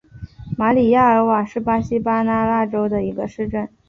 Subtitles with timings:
[0.57, 3.69] 马里亚尔瓦是巴西巴拉那州的一个市镇。